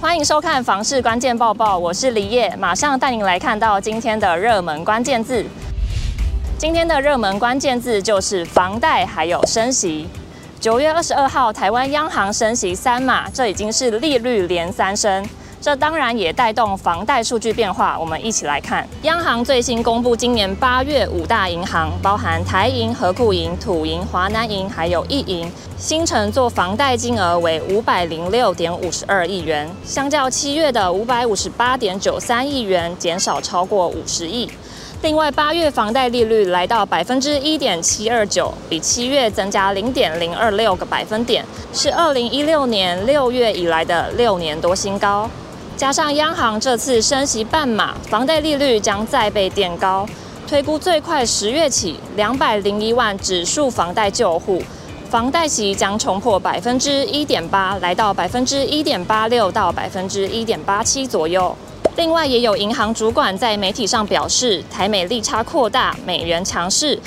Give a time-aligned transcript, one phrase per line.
[0.00, 5.44] 欢迎收看《房市关键报报》，我是李烨，马上带您来看到今天的热门关键字。
[6.56, 10.06] 今天的热门关键字就是房贷还有升息。
[10.60, 15.28] 九月二十二号，台湾央行升息三码，这已经是利率连三升。
[15.60, 18.88] 这当然也带动房贷数据变化，我们一起来看。
[19.02, 34.48] 央行最新公布，今年八月五大银行，包含台银、合库银、土银、华南银，还有一银，新城做房贷金额为五百零六点五十二亿元，相较七月的五百五十八点九三亿元，减少超过五十亿。
[35.02, 45.28] 另外，八月房贷利率来到百分之一点七二九，比七月增加零点零二六个百分点，是二零一六年六月以来的六年多新高。
[45.78, 50.04] 加上央行这次升息半码，房贷利率将再被垫高。
[50.44, 54.60] 推估最快十月起，两百零一万指数房贷旧户，
[55.08, 61.56] 房贷息将冲破百分之一点八，来到百分之一点八六到百分之一点八七左右。
[61.94, 66.98] 另外，也有银行主管在媒体上表示，台美利差扩大，美元强势。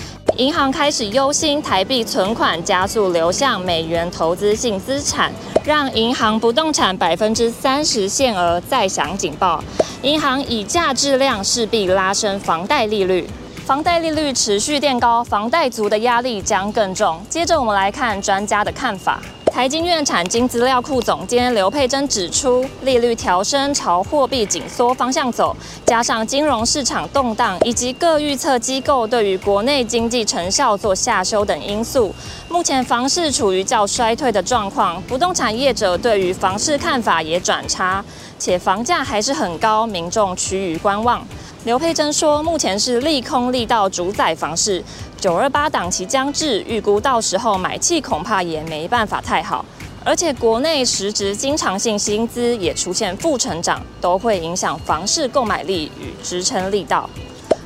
[0.42, 5.32] 银行开始忧心台币存款加速流向美元投资性资产，
[5.64, 9.64] 让银行不动产百分之三十限额再响警报。
[10.02, 13.30] 银行以价质量势必拉升房贷利率，
[13.68, 17.24] 房贷利率持续垫高，房贷族的压力将更重。
[17.30, 19.22] 接着我们来看专家的看法。
[19.54, 25.54] 财经院产经资料库总监刘佩珍指出，利率调升朝货币紧缩方向走，
[25.86, 32.16] 加上金融市场动荡以及各预测机构对于国内经济成效做下修等因素，
[32.48, 35.02] 目前房市处于较衰退的状况。
[35.02, 38.04] 不动产业者对于房市看法也转差，
[38.40, 41.22] 且房价还是很高，民众趋于观望。
[41.66, 44.84] 刘佩珍说，目前是利空力道主宰房市。
[45.22, 49.64] 九二八档期将至，预估到时候买气恐怕也没办法太好，
[50.04, 57.08] 而且国内实质经常性薪资也出现负成长，都会影响房市购买力与支撑力道。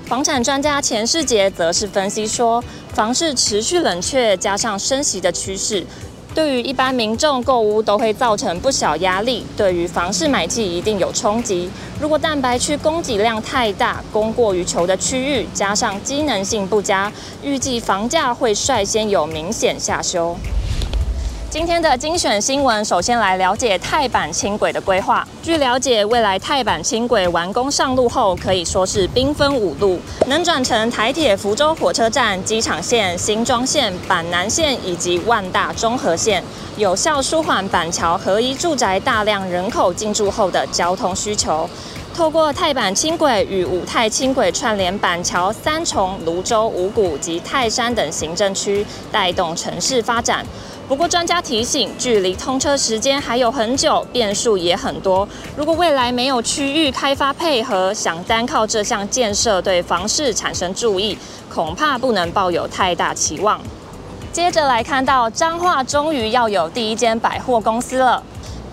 [0.06, 2.62] 房产专家钱世杰则是分析说，
[2.94, 5.88] 房市持续冷却，加上升息的趋势。
[6.36, 11.70] 对于一般民众购物都会造成不小压力，对于房市买气一定有冲击。
[11.98, 17.10] 如果蛋白区供给量太大，供过于求的区域，加上机能性不佳，
[17.42, 20.36] 预计房价会率先有明显下修。
[21.56, 25.26] 今天的精选新闻，首先来了解泰板轻轨的规划。
[25.42, 36.44] 据了解，未来泰板轻轨完工上路后，可以说是兵分五路，能转乘台铁福州火车站、机场线、新庄线、板南线以及万大中和线，
[36.76, 41.70] 有效舒缓板桥合一住宅大量人口进驻后的交通需求。
[42.16, 50.46] 透过泰板轻轨与五泰轻轨串联板桥、三重、芦洲、五股及泰山等行政区，带动城市发展。
[50.88, 55.28] 不过，专家提醒，距离通车时间还有很久，变数也很多。
[55.58, 61.18] 如果未来没有区域开发配合，想单靠这项建设对房市产生注意，
[61.54, 63.60] 恐怕不能抱有太大期望。
[64.32, 68.24] 接着来看到彰化终于要有第一间百货公司了，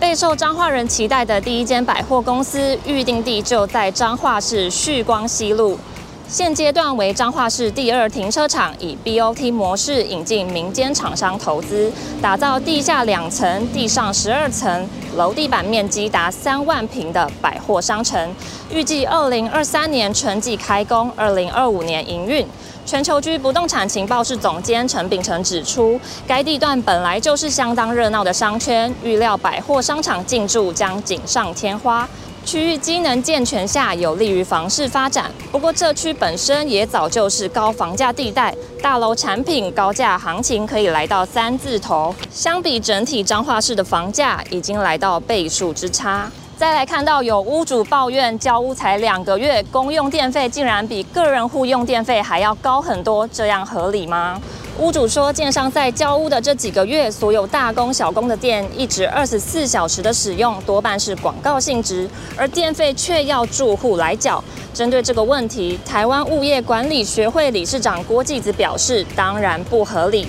[0.02, 5.78] 备受彰化人期待的第一间百货公司预定地就在彰化市旭光西路。
[6.28, 18.34] 现阶段为彰化市第二停车场，以 BOT 模式引进民间厂商投资，打造地下两层、地上十二层、楼地板面积达三万坪的百货商城。
[18.70, 22.46] 预计二零二三年春季开工，二零二五年营运。
[22.84, 32.08] 全球居不动产情报室总监陈秉成指出，该地段本来就是相当热闹的商圈，预料百货商场进驻将锦上添花。
[32.44, 35.30] 区域机能健全下，有利于房市发展。
[35.50, 42.14] 不过，这区本身也早就是高房价地带，大楼产品高价行情可以来到三字头。
[42.30, 46.30] 相比整体彰化市的房价，已经来到倍数之差。
[46.56, 54.40] 再来看到有屋主抱怨，交屋才两个月，公用电费竟然比个人户用电费还要高很多，这样合理吗？
[54.78, 64.42] 屋主说，建商在交屋的这几个月，所有大工小工的电一直二十四小时的使用，多半是广告性质，而电费却要住户来缴。
[64.72, 70.26] 针对这个问题，台湾物业管理学会理事长郭继子表示，当然不合理。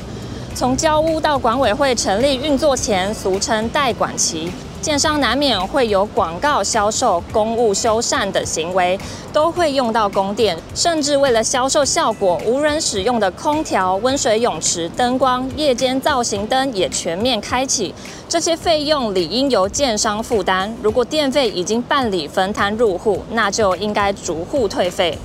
[0.54, 4.52] 从交屋到管委会成立运作前，俗称代管期。
[4.84, 9.00] 建商难免会有广告、销售、公务修缮等行为，
[9.32, 17.96] 都会用到供电，甚至为了销售效果，无人使用的空调、温水泳池、灯光、夜间造型灯也全面开启。
[18.28, 20.76] 这些费用理应由建商负担。
[20.84, 25.18] 如果电费已经办理分摊入户，那就应该逐户退费。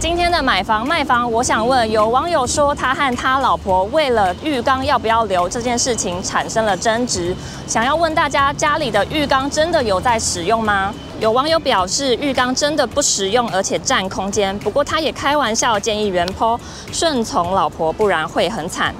[0.00, 7.34] 今天的买房卖房，我想问，有网友说他和他老婆为了浴缸要不要留这件事情产生了争执，
[7.66, 10.94] 想要问大家家里的浴缸真的有在使用吗？
[11.18, 14.56] 有网友表示浴缸真的不实用，而且占空间。
[14.60, 16.58] 不过他也开玩笑建议原坡
[16.92, 18.94] 顺从老婆，不然会很惨。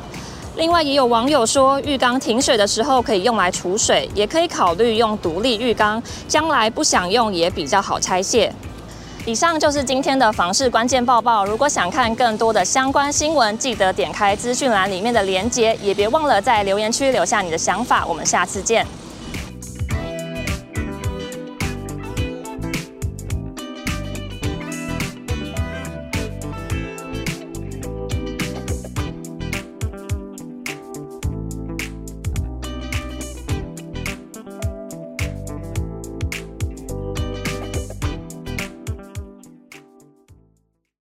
[0.57, 8.53] 另外也有网友说，浴缸停水的时候可以用来储水，也可以考虑用独立浴缸，将来不想用也比较好拆卸。
[9.29, 11.45] 以上就是今天的房市关键报报。
[11.45, 18.07] 如果想看更多的相关新闻，记得点开资讯栏里面的连接，也别忘了在留言区留下你的想法。
[18.07, 18.87] 我们下次见。